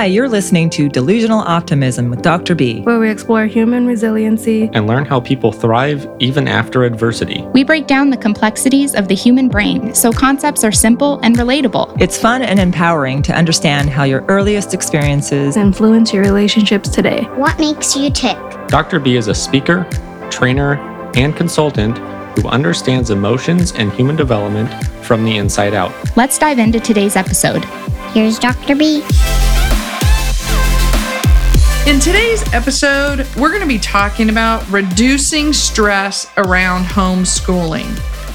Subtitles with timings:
[0.00, 2.54] Hi, you're listening to Delusional Optimism with Dr.
[2.54, 2.80] B.
[2.84, 4.70] where we explore human resiliency.
[4.72, 7.42] and learn how people thrive even after adversity.
[7.52, 12.00] We break down the complexities of the human brain so concepts are simple and relatable.
[12.00, 17.24] It's fun and empowering to understand how your earliest experiences Influence your relationships today.
[17.34, 18.38] What makes you tick?
[18.68, 19.00] Dr.
[19.00, 19.86] B is a speaker,
[20.30, 20.76] trainer,
[21.14, 21.98] and consultant
[22.38, 24.72] who understands emotions and human development
[25.04, 25.92] from the inside out.
[26.16, 27.66] Let's dive into today's episode.
[28.14, 28.74] Here's Dr.
[28.74, 29.02] B.
[31.90, 37.90] In today's episode, we're going to be talking about reducing stress around homeschooling.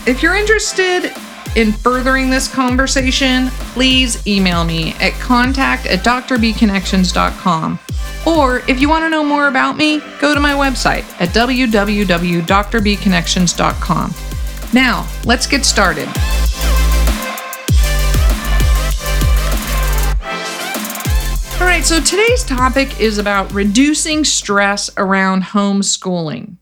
[0.05, 1.13] If you're interested
[1.55, 7.79] in furthering this conversation, please email me at contact at drbconnections.com.
[8.27, 14.13] Or if you want to know more about me, go to my website at www.drbconnections.com.
[14.73, 16.09] Now, let's get started.
[21.91, 26.55] Right, so today's topic is about reducing stress around homeschooling.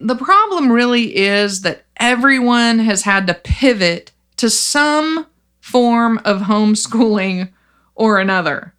[0.00, 5.26] The problem really is that everyone has had to pivot to some
[5.60, 7.50] form of homeschooling
[7.94, 8.74] or another.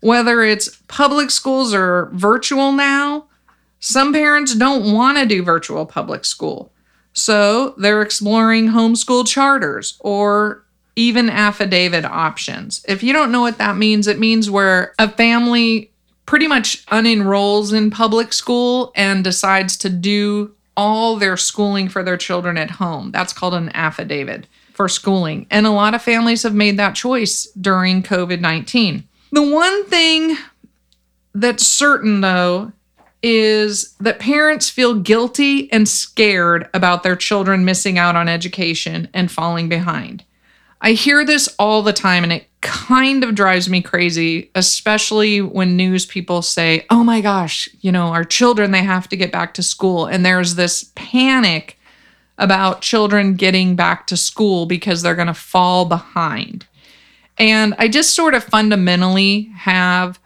[0.00, 3.26] Whether it's public schools or virtual now,
[3.78, 6.72] some parents don't want to do virtual public school.
[7.12, 10.64] So they're exploring homeschool charters or
[10.96, 12.84] even affidavit options.
[12.88, 15.90] If you don't know what that means, it means where a family
[16.26, 22.16] pretty much unenrolls in public school and decides to do all their schooling for their
[22.16, 23.10] children at home.
[23.10, 25.46] That's called an affidavit for schooling.
[25.50, 29.06] And a lot of families have made that choice during COVID 19.
[29.32, 30.36] The one thing
[31.34, 32.72] that's certain, though,
[33.22, 39.30] is that parents feel guilty and scared about their children missing out on education and
[39.30, 40.24] falling behind.
[40.84, 45.76] I hear this all the time and it kind of drives me crazy, especially when
[45.76, 49.54] news people say, oh my gosh, you know, our children, they have to get back
[49.54, 50.06] to school.
[50.06, 51.78] And there's this panic
[52.36, 56.66] about children getting back to school because they're going to fall behind.
[57.38, 60.18] And I just sort of fundamentally have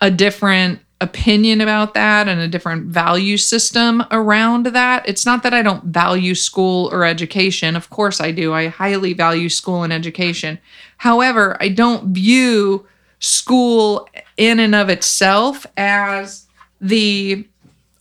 [0.00, 5.06] a different opinion about that and a different value system around that.
[5.06, 7.76] It's not that I don't value school or education.
[7.76, 8.54] Of course I do.
[8.54, 10.58] I highly value school and education.
[10.96, 12.86] However, I don't view
[13.18, 16.46] school in and of itself as
[16.80, 17.46] the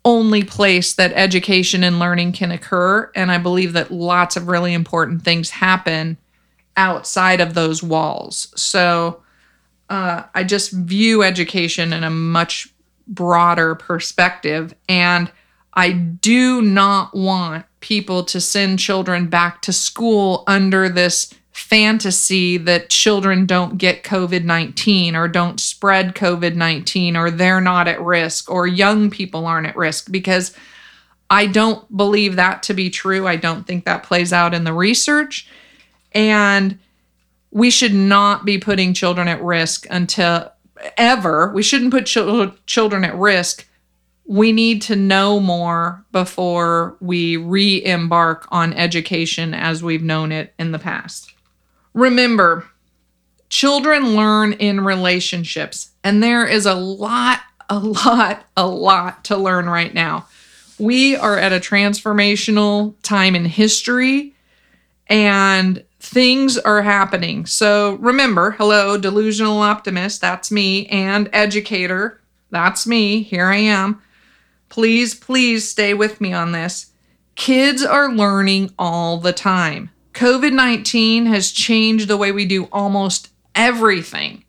[0.05, 3.11] only place that education and learning can occur.
[3.15, 6.17] And I believe that lots of really important things happen
[6.77, 8.53] outside of those walls.
[8.55, 9.21] So
[9.89, 12.69] uh, I just view education in a much
[13.07, 14.73] broader perspective.
[14.89, 15.31] And
[15.73, 22.89] I do not want people to send children back to school under this fantasy that
[22.89, 28.51] children don't get COVID 19 or don't spread COVID 19 or they're not at risk
[28.51, 30.55] or young people aren't at risk because
[31.29, 33.27] I don't believe that to be true.
[33.27, 35.47] I don't think that plays out in the research.
[36.11, 36.77] And
[37.51, 40.51] we should not be putting children at risk until
[40.97, 41.51] ever.
[41.53, 43.67] We shouldn't put chil- children at risk.
[44.27, 50.53] We need to know more before we re embark on education as we've known it
[50.57, 51.33] in the past.
[51.93, 52.65] Remember,
[53.49, 59.69] children learn in relationships, and there is a lot, a lot, a lot to learn
[59.69, 60.27] right now.
[60.79, 64.33] We are at a transformational time in history,
[65.07, 67.45] and things are happening.
[67.45, 72.21] So remember, hello, delusional optimist, that's me, and educator,
[72.51, 73.23] that's me.
[73.23, 74.01] Here I am.
[74.69, 76.91] Please, please stay with me on this.
[77.35, 79.89] Kids are learning all the time.
[80.13, 84.45] COVID 19 has changed the way we do almost everything.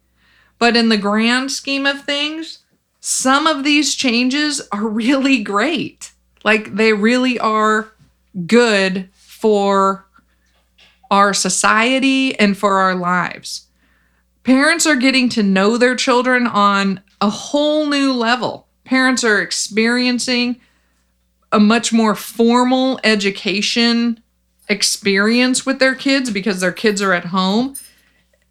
[0.59, 2.61] But in the grand scheme of things,
[3.01, 6.13] some of these changes are really great.
[6.45, 7.93] Like they really are
[8.47, 10.06] good for
[11.11, 13.67] our society and for our lives.
[14.43, 18.69] Parents are getting to know their children on a whole new level.
[18.85, 20.61] Parents are experiencing
[21.51, 24.23] a much more formal education
[24.69, 27.75] experience with their kids because their kids are at home.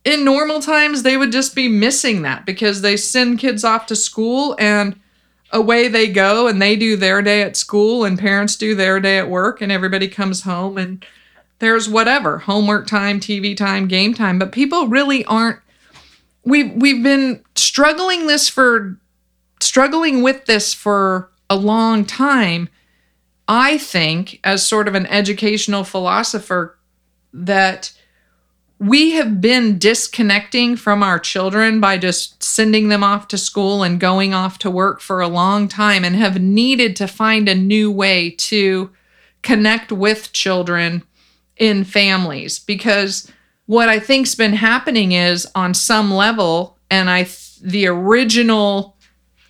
[0.03, 3.95] In normal times, they would just be missing that because they send kids off to
[3.95, 4.99] school and
[5.51, 9.17] away they go and they do their day at school and parents do their day
[9.17, 11.05] at work and everybody comes home and
[11.65, 15.59] there's whatever homework time, TV time, game time, but people really aren't
[16.43, 18.97] we've we've been struggling this for
[19.59, 22.69] struggling with this for a long time.
[23.47, 26.77] I think as sort of an educational philosopher
[27.33, 27.91] that
[28.79, 33.99] we have been disconnecting from our children by just sending them off to school and
[33.99, 37.89] going off to work for a long time and have needed to find a new
[37.89, 38.89] way to
[39.41, 41.03] connect with children
[41.57, 43.31] in families because
[43.65, 47.27] what I think's been happening is on some level and I
[47.61, 48.95] the original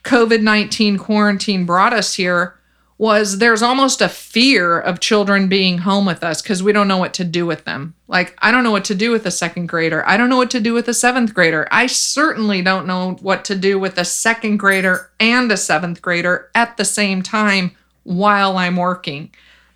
[0.03, 2.55] COVID-19 quarantine brought us here
[2.97, 6.97] was there's almost a fear of children being home with us because we don't know
[6.97, 7.93] what to do with them.
[8.07, 10.07] Like, I don't know what to do with a second grader.
[10.07, 11.67] I don't know what to do with a seventh grader.
[11.71, 16.49] I certainly don't know what to do with a second grader and a seventh grader
[16.55, 17.71] at the same time
[18.03, 19.31] while I'm working.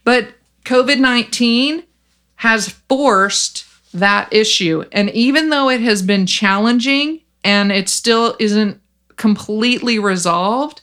[0.06, 0.30] But
[0.64, 1.84] COVID 19
[2.40, 4.86] has forced that issue.
[4.94, 8.80] And even though it has been challenging and it still isn't
[9.18, 10.82] completely resolved,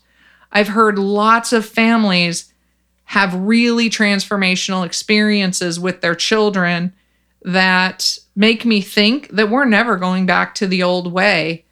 [0.52, 2.52] I've heard lots of families
[3.04, 6.92] have really transformational experiences with their children
[7.40, 11.64] that make me think that we're never going back to the old way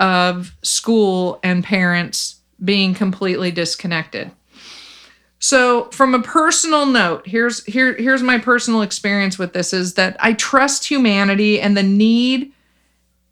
[0.00, 4.32] of school and parents being completely disconnected.
[5.40, 10.16] So, from a personal note, here's here here's my personal experience with this is that
[10.20, 12.52] I trust humanity and the need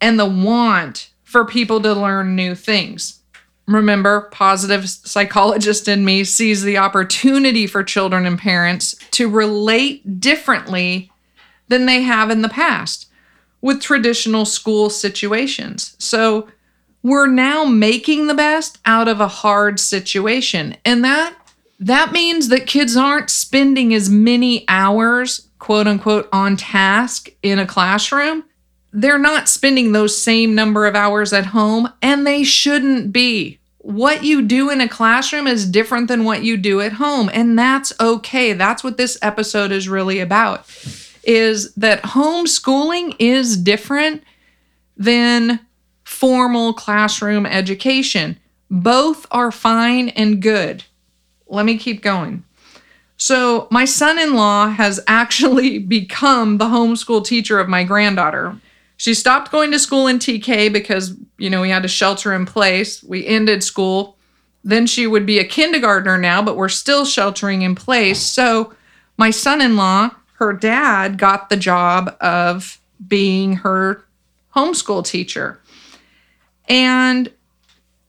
[0.01, 3.19] and the want for people to learn new things
[3.69, 11.13] remember, positive psychologist in me sees the opportunity for children and parents to relate differently
[11.69, 13.09] than they have in the past
[13.61, 15.95] with traditional school situations.
[15.99, 16.49] So
[17.03, 20.77] we're now making the best out of a hard situation.
[20.85, 21.37] And that
[21.81, 27.67] that means that kids aren't spending as many hours, quote unquote, on task in a
[27.67, 28.45] classroom.
[28.93, 33.59] They're not spending those same number of hours at home, and they shouldn't be.
[33.79, 37.59] What you do in a classroom is different than what you do at home and
[37.59, 38.53] that's okay.
[38.53, 40.67] That's what this episode is really about
[41.23, 44.25] is that homeschooling is different
[44.97, 45.61] than
[46.05, 48.39] formal classroom education.
[48.71, 50.85] Both are fine and good
[51.49, 52.45] let me keep going
[53.17, 58.57] so my son-in-law has actually become the homeschool teacher of my granddaughter
[58.99, 62.45] she stopped going to school in TK because, you know, we had to shelter in
[62.45, 63.03] place.
[63.03, 64.17] We ended school.
[64.65, 68.21] Then she would be a kindergartner now, but we're still sheltering in place.
[68.21, 68.75] So
[69.17, 74.05] my son in law, her dad, got the job of being her
[74.55, 75.61] homeschool teacher.
[76.69, 77.33] And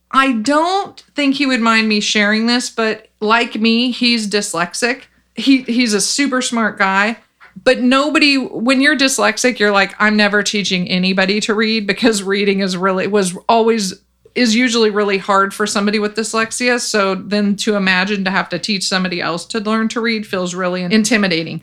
[0.10, 5.04] I don't think he would mind me sharing this, but like me, he's dyslexic.
[5.36, 7.18] He, he's a super smart guy
[7.62, 12.60] but nobody when you're dyslexic you're like i'm never teaching anybody to read because reading
[12.60, 14.02] is really was always
[14.36, 16.80] is usually really hard for somebody with dyslexia.
[16.80, 20.56] So then to imagine to have to teach somebody else to learn to read feels
[20.56, 21.62] really intimidating.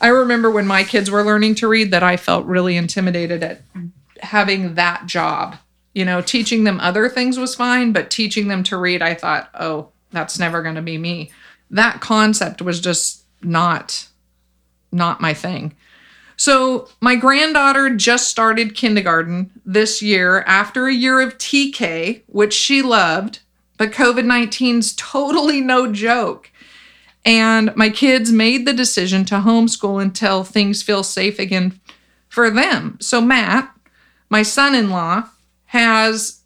[0.00, 3.62] I remember when my kids were learning to read that i felt really intimidated at
[4.20, 5.56] having that job.
[5.94, 9.48] You know teaching them other things was fine but teaching them to read i thought
[9.54, 11.30] oh that's never going to be me
[11.70, 14.08] that concept was just not
[14.92, 15.74] not my thing.
[16.38, 22.82] So, my granddaughter just started kindergarten this year after a year of TK, which she
[22.82, 23.40] loved,
[23.78, 26.50] but COVID 19's totally no joke.
[27.24, 31.80] And my kids made the decision to homeschool until things feel safe again
[32.28, 32.98] for them.
[33.00, 33.74] So, Matt,
[34.28, 35.24] my son in law,
[35.66, 36.42] has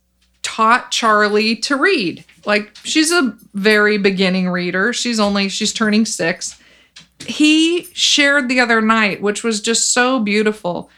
[0.51, 2.25] taught Charlie to read.
[2.45, 4.93] Like, she's a very beginning reader.
[4.93, 6.61] She's only, she's turning six
[7.27, 10.91] he shared the other night, which was just so beautiful,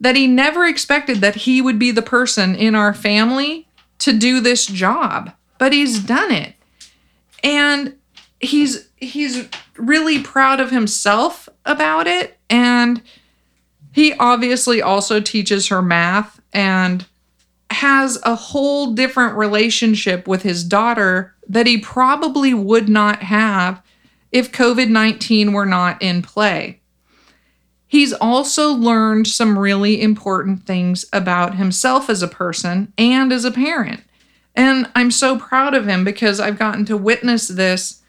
[0.00, 3.66] that he never expected that he would be the person in our family
[3.98, 6.54] to do this job, but he's done it.
[7.42, 7.96] And
[8.38, 13.02] he's he's really proud of himself about it and
[13.92, 17.04] he obviously also teaches her math and
[17.70, 23.82] has a whole different relationship with his daughter that he probably would not have
[24.32, 26.80] if COVID 19 were not in play.
[27.86, 33.50] He's also learned some really important things about himself as a person and as a
[33.50, 34.02] parent.
[34.54, 38.00] And I'm so proud of him because I've gotten to witness this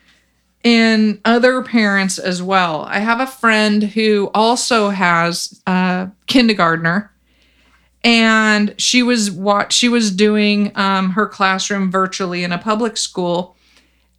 [0.63, 2.83] in other parents as well.
[2.83, 7.10] I have a friend who also has a kindergartner
[8.03, 13.55] and she was what she was doing um, her classroom virtually in a public school.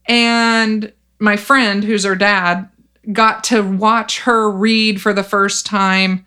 [0.06, 2.68] And my friend, who's her dad,
[3.12, 6.26] got to watch her read for the first time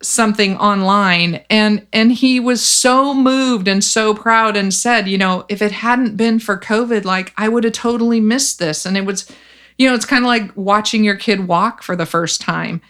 [0.00, 1.44] something online.
[1.50, 5.72] And and he was so moved and so proud and said you know if it
[5.72, 8.86] hadn't been for covid like i would have totally missed this.
[8.86, 9.30] And it was
[9.78, 12.80] you know it's kind of like watching your kid walk for the first time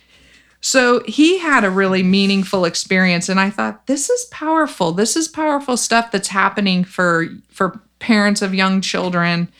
[0.66, 4.92] So he had a really meaningful experience and I thought this is powerful.
[4.92, 9.52] This is powerful stuff that's happening for for parents of young children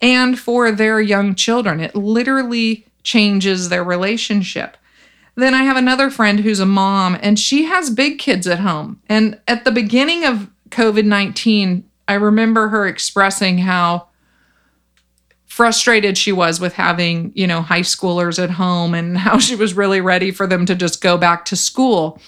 [0.00, 1.78] and for their young children.
[1.78, 4.78] It literally changes their relationship.
[5.34, 9.02] Then I have another friend who's a mom and she has big kids at home.
[9.10, 14.08] And at the beginning of COVID 19, I remember her expressing how
[15.60, 19.74] frustrated she was with having, you know, high schoolers at home and how she was
[19.74, 22.18] really ready for them to just go back to school.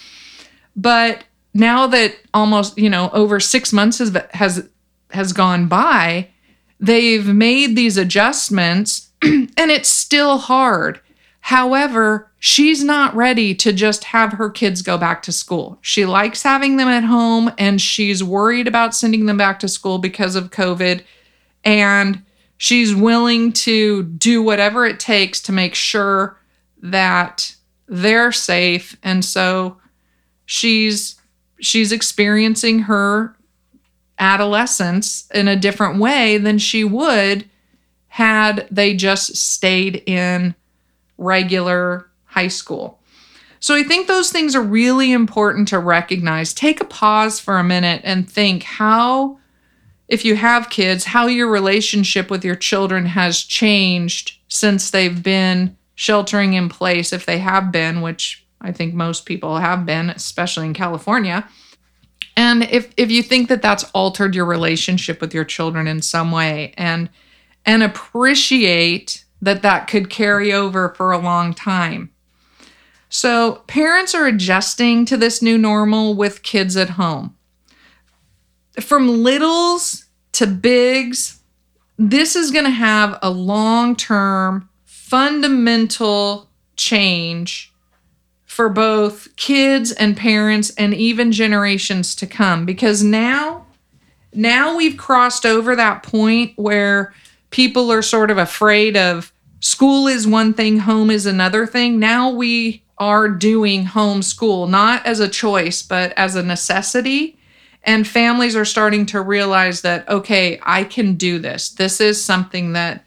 [0.77, 1.25] But
[1.55, 4.69] now that almost, you know, over 6 months has has
[5.13, 6.29] has gone by,
[6.79, 11.01] they've made these adjustments and it's still hard.
[11.41, 15.79] However, she's not ready to just have her kids go back to school.
[15.81, 19.97] She likes having them at home and she's worried about sending them back to school
[19.97, 21.03] because of COVID.
[21.65, 22.23] And
[22.63, 26.39] she's willing to do whatever it takes to make sure
[26.81, 27.57] that
[27.89, 28.97] they're safe.
[29.03, 29.79] And so
[30.45, 31.21] she's
[31.61, 33.35] she's experiencing her
[34.21, 37.51] adolescence in a different way than she would
[38.07, 40.55] had they just stayed in
[41.19, 43.01] regular high school.
[43.59, 46.55] So I think those things are really important to recognize.
[46.55, 49.41] Take a pause for a minute and think how,
[50.13, 55.75] if you have kids, how your relationship with your children has changed since they've been
[55.95, 60.67] sheltering in place, if they have been, which I think most people have been, especially
[60.67, 61.49] in California.
[62.37, 66.31] And if, if you think that that's altered your relationship with your children in some
[66.31, 67.09] way and
[67.65, 72.11] and appreciate that that could carry over for a long time.
[73.09, 77.37] So, parents are adjusting to this new normal with kids at home.
[78.81, 81.41] From littles to bigs,
[81.99, 87.73] this is going to have a long term, fundamental change
[88.47, 93.67] for both kids and parents and even generations to come because now
[94.35, 97.15] now we've crossed over that point where
[97.51, 101.99] people are sort of afraid of school is one thing, home is another thing.
[101.99, 107.39] Now we are doing homeschool, not as a choice, but as a necessity.
[107.85, 111.71] And families are starting to realize that, okay, I can do this.
[111.71, 113.05] This is something that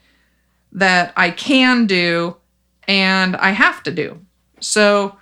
[0.72, 2.36] that I can do
[2.88, 4.20] and I have to do.
[4.60, 5.17] So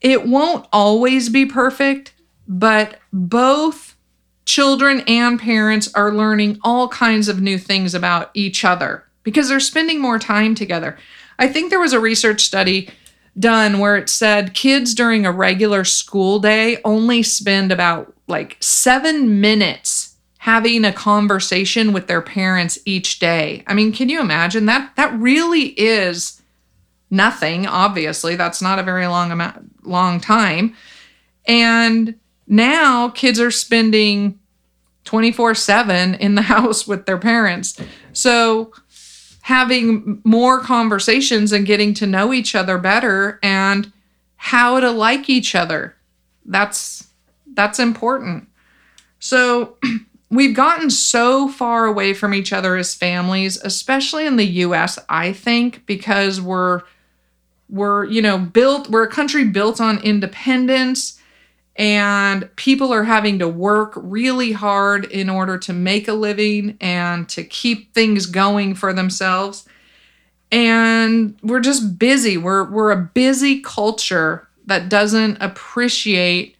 [0.00, 2.14] it won't always be perfect,
[2.48, 3.96] but both
[4.44, 9.60] children and parents are learning all kinds of new things about each other because they're
[9.60, 10.96] spending more time together.
[11.38, 12.88] I think there was a research study
[13.38, 19.40] done where it said kids during a regular school day only spend about like seven
[19.40, 23.64] minutes having a conversation with their parents each day.
[23.66, 24.94] I mean, can you imagine that?
[24.96, 26.40] That really is
[27.10, 27.66] nothing.
[27.66, 30.74] Obviously, that's not a very long amount, long time.
[31.46, 32.14] And
[32.46, 34.38] now kids are spending
[35.04, 37.80] 24 7 in the house with their parents.
[38.12, 38.72] So
[39.46, 43.92] having more conversations and getting to know each other better and
[44.34, 45.94] how to like each other.
[46.46, 47.06] That's
[47.54, 48.48] that's important.
[49.20, 49.76] So
[50.30, 55.32] we've gotten so far away from each other as families, especially in the US, I
[55.32, 56.82] think, because we're
[57.68, 61.15] we're, you know, built we're a country built on independence
[61.76, 67.28] and people are having to work really hard in order to make a living and
[67.28, 69.68] to keep things going for themselves.
[70.50, 72.38] And we're just busy.
[72.38, 76.56] We're we're a busy culture that doesn't appreciate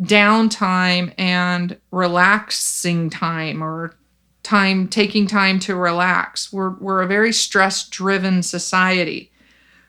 [0.00, 3.94] downtime and relaxing time or
[4.44, 6.52] time taking time to relax.
[6.52, 9.32] We're we're a very stress driven society.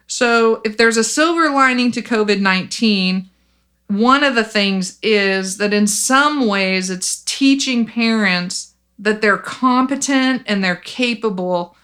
[0.08, 3.28] So if there's a silver lining to covid-19
[3.98, 10.42] one of the things is that in some ways it's teaching parents that they're competent
[10.46, 11.76] and they're capable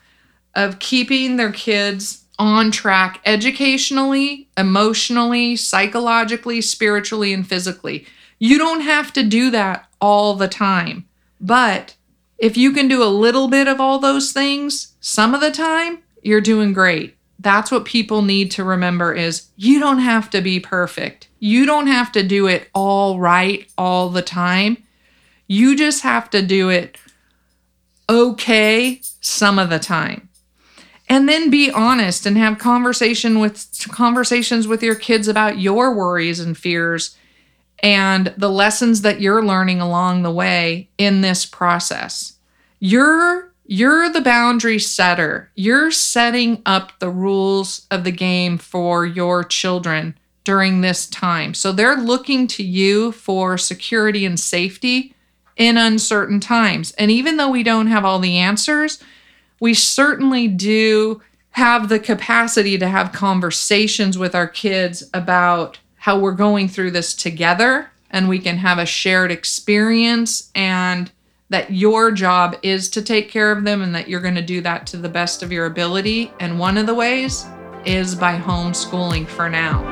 [0.55, 8.07] of keeping their kids on track educationally, emotionally, psychologically, spiritually, and physically.
[8.39, 11.07] You don't have to do that all the time.
[11.41, 11.95] But
[12.39, 15.99] if you can do a little bit of all those things some of the time,
[16.23, 17.17] you're doing great.
[17.41, 21.29] That's what people need to remember is you don't have to be perfect.
[21.39, 24.83] You don't have to do it all right all the time.
[25.47, 26.99] You just have to do it
[28.11, 30.29] okay some of the time.
[31.09, 36.41] And then be honest and have conversation with conversations with your kids about your worries
[36.41, 37.17] and fears
[37.83, 42.35] and the lessons that you're learning along the way in this process.
[42.79, 45.49] Your you're the boundary setter.
[45.55, 51.55] You're setting up the rules of the game for your children during this time.
[51.55, 55.15] So they're looking to you for security and safety
[55.57, 56.91] in uncertain times.
[56.99, 59.01] And even though we don't have all the answers,
[59.61, 66.33] we certainly do have the capacity to have conversations with our kids about how we're
[66.33, 71.13] going through this together and we can have a shared experience and
[71.51, 74.61] that your job is to take care of them and that you're going to do
[74.63, 76.33] that to the best of your ability.
[76.41, 77.45] And one of the ways
[77.85, 79.83] is by homeschooling for now.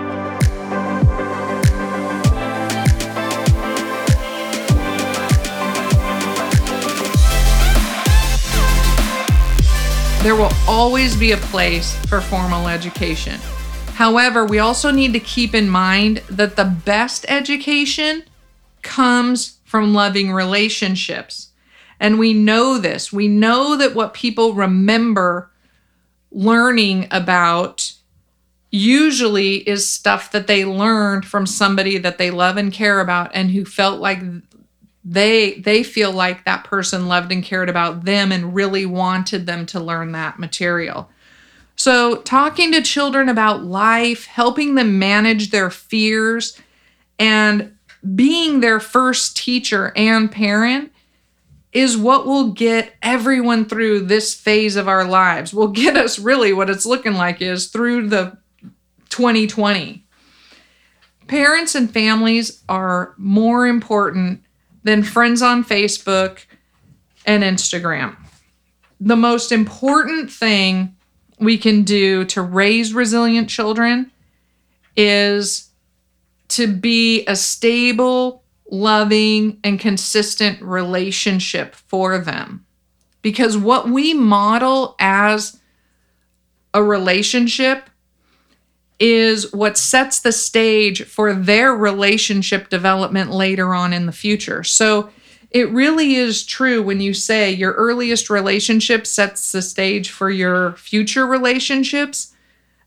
[10.23, 13.41] There will always be a place for formal education.
[13.95, 18.23] However, we also need to keep in mind that the best education
[18.83, 21.48] comes from loving relationships.
[22.01, 23.13] And we know this.
[23.13, 25.51] We know that what people remember
[26.31, 27.93] learning about
[28.71, 33.51] usually is stuff that they learned from somebody that they love and care about and
[33.51, 34.21] who felt like
[35.05, 39.65] they they feel like that person loved and cared about them and really wanted them
[39.65, 41.09] to learn that material.
[41.77, 46.61] So, talking to children about life, helping them manage their fears
[47.19, 47.77] and
[48.15, 50.93] being their first teacher and parent
[51.73, 55.53] is what will get everyone through this phase of our lives.
[55.53, 58.39] Will get us really what it's looking like is through the
[59.11, 60.05] 2020.
[61.27, 64.43] Parents and families are more important
[64.83, 66.47] than friends on Facebook
[67.27, 68.17] and Instagram.
[69.01, 70.97] The most important thing
[71.39, 74.11] we can do to raise resilient children
[74.97, 75.69] is
[76.49, 82.65] to be a stable, loving, and consistent relationship for them.
[83.23, 85.59] Because what we model as
[86.75, 87.89] a relationship
[89.01, 94.65] is what sets the stage for their relationship development later on in the future.
[94.65, 95.11] So
[95.51, 100.73] it really is true when you say your earliest relationship sets the stage for your
[100.73, 102.35] future relationships.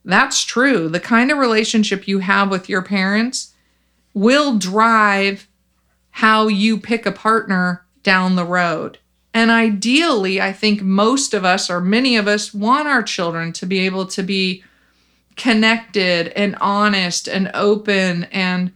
[0.06, 0.90] That's true.
[0.90, 3.54] The kind of relationship you have with your parents
[4.14, 5.48] will drive
[6.12, 8.98] how you pick a partner down the road.
[9.34, 13.66] And ideally, I think most of us or many of us want our children to
[13.66, 14.64] be able to be
[15.38, 18.72] connected and honest and open and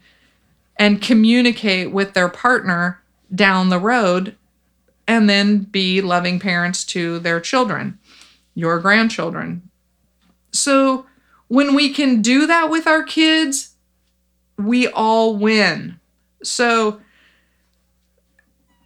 [0.78, 3.02] and communicate with their partner
[3.34, 4.36] down the road
[5.08, 7.98] and then be loving parents to their children,
[8.56, 9.62] your grandchildren.
[10.52, 11.06] So
[11.48, 13.76] when we can do that with our kids,
[14.58, 16.00] we all win.
[16.44, 17.02] So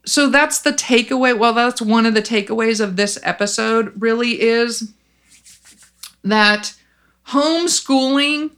[0.10, 1.38] so that's the takeaway.
[1.38, 4.91] Well, that's one of the takeaways of this episode really is
[6.24, 6.74] that
[7.28, 8.52] homeschooling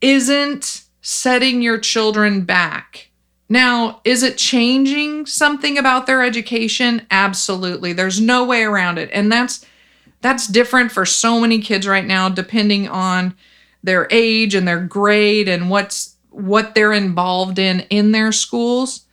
[0.00, 3.10] isn't setting your children back.
[3.48, 7.06] Now, is it changing something about their education?
[7.10, 7.92] Absolutely.
[7.92, 9.10] There's no way around it.
[9.12, 9.66] And that's
[10.22, 13.34] that's different for so many kids right now depending on
[13.82, 19.04] their age and their grade and what's what they're involved in in their schools.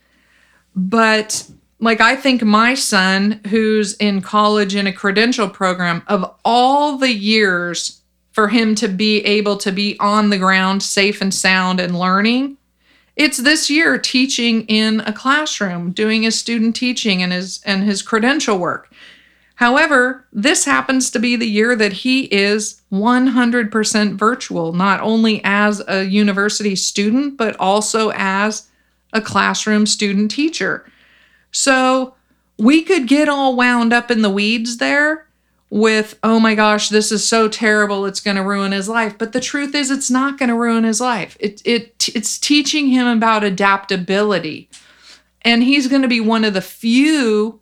[0.74, 1.48] But
[1.80, 7.12] like I think my son who's in college in a credential program of all the
[7.12, 8.00] years
[8.32, 12.56] for him to be able to be on the ground, safe and sound, and learning.
[13.16, 18.02] It's this year teaching in a classroom, doing his student teaching and his and his
[18.02, 18.90] credential work.
[19.56, 25.82] However, this happens to be the year that he is 100% virtual, not only as
[25.86, 28.69] a university student, but also as
[29.12, 30.90] a classroom student teacher.
[31.52, 32.14] So
[32.58, 35.26] we could get all wound up in the weeds there
[35.70, 39.16] with, oh my gosh, this is so terrible, it's going to ruin his life.
[39.16, 41.36] But the truth is, it's not going to ruin his life.
[41.40, 44.68] It, it, it's teaching him about adaptability.
[45.42, 47.60] And he's going to be one of the few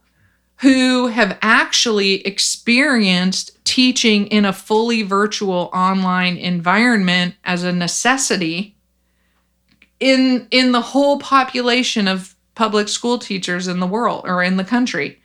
[0.56, 8.74] who have actually experienced teaching in a fully virtual online environment as a necessity
[10.00, 14.64] in in the whole population of public school teachers in the world or in the
[14.64, 15.20] country.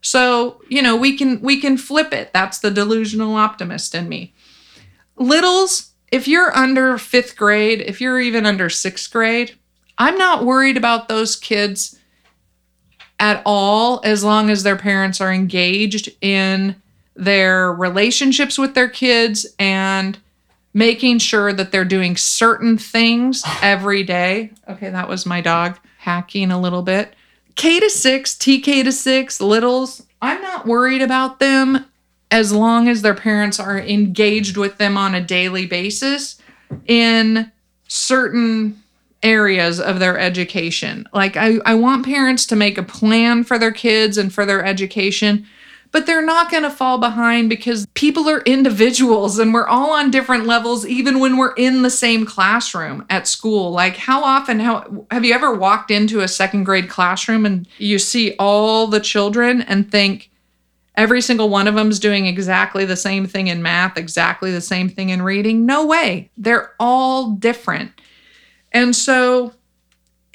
[0.00, 2.32] So, you know, we can we can flip it.
[2.32, 4.34] That's the delusional optimist in me.
[5.16, 9.56] Littles, if you're under 5th grade, if you're even under 6th grade,
[9.98, 11.98] I'm not worried about those kids
[13.18, 16.76] at all as long as their parents are engaged in
[17.16, 20.18] their relationships with their kids and
[20.78, 24.52] making sure that they're doing certain things every day.
[24.68, 27.14] Okay, that was my dog hacking a little bit.
[27.56, 31.84] K to six, TK to six, littles, I'm not worried about them
[32.30, 36.40] as long as their parents are engaged with them on a daily basis
[36.86, 37.50] in
[37.88, 38.80] certain
[39.22, 41.08] areas of their education.
[41.12, 44.64] Like, I, I want parents to make a plan for their kids and for their
[44.64, 45.46] education,
[45.90, 50.10] but they're not going to fall behind because people are individuals and we're all on
[50.10, 53.70] different levels, even when we're in the same classroom at school.
[53.70, 57.98] Like, how often, how have you ever walked into a second grade classroom and you
[57.98, 60.30] see all the children and think,
[60.96, 64.88] every single one of them's doing exactly the same thing in math, exactly the same
[64.88, 65.64] thing in reading.
[65.64, 66.28] No way.
[66.36, 67.92] They're all different.
[68.72, 69.54] And so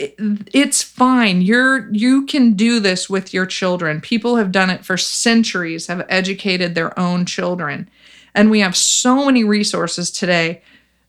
[0.04, 1.42] it, it's fine.
[1.42, 4.02] You're you can do this with your children.
[4.02, 7.90] People have done it for centuries, have educated their own children.
[8.36, 10.62] And we have so many resources today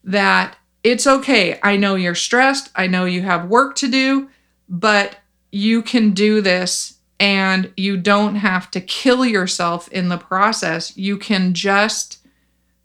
[0.04, 1.58] that it's okay.
[1.62, 2.70] I know you're stressed.
[2.76, 4.28] I know you have work to do,
[4.68, 5.16] but
[5.50, 10.96] you can do this and you don't have to kill yourself in the process.
[10.96, 12.18] You can just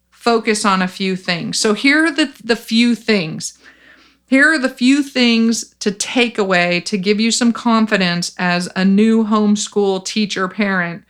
[0.09, 1.59] focus on a few things.
[1.59, 3.58] So here are the, the few things.
[4.29, 8.85] Here are the few things to take away to give you some confidence as a
[8.85, 11.03] new homeschool teacher parent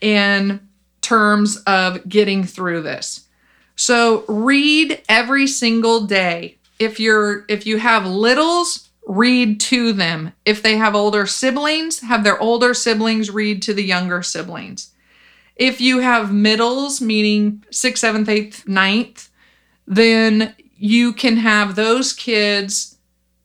[0.00, 0.60] in
[1.00, 3.28] terms of getting through this.
[3.76, 6.58] So read every single day.
[6.80, 10.32] If you're if you have littles, read to them.
[10.44, 14.92] If they have older siblings, have their older siblings read to the younger siblings.
[15.54, 19.30] If you have middles, meaning sixth, seventh, eighth, ninth,
[19.86, 22.98] then you can have those kids,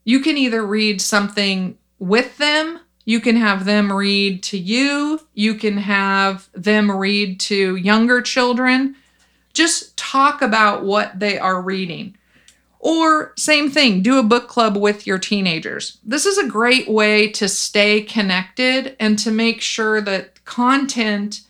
[0.04, 5.54] you can either read something with them, you can have them read to you, you
[5.54, 8.94] can have them read to younger children.
[9.54, 12.14] Just talk about what they are reading.
[12.78, 15.96] Or, same thing, do a book club with your teenagers.
[16.04, 21.40] This is a great way to stay connected and to make sure that content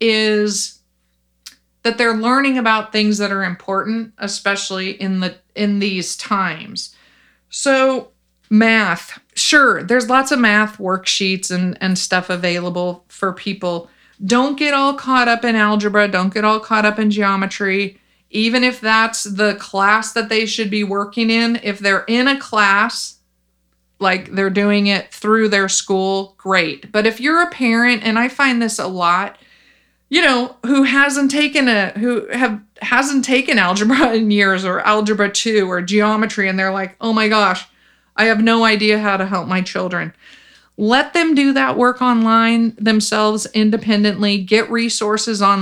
[0.00, 0.78] is
[1.84, 6.96] that they're learning about things that are important, especially in the in these times.
[7.50, 8.10] So,
[8.50, 9.20] math.
[9.34, 13.88] Sure, there's lots of math worksheets and and stuff available for people.
[14.24, 18.00] Don't get all caught up in algebra, don't get all caught up in geometry.
[18.30, 22.40] Even if that's the class that they should be working in, if they're in a
[22.40, 23.18] class
[24.00, 26.90] like they're doing it through their school, great.
[26.90, 29.38] But if you're a parent and I find this a lot,
[30.08, 35.30] you know, who hasn't taken a who have hasn't taken algebra in years or algebra
[35.30, 37.66] 2 or geometry and they're like, "Oh my gosh,
[38.16, 40.12] I have no idea how to help my children."
[40.76, 44.38] Let them do that work online themselves independently.
[44.38, 45.52] Get resources on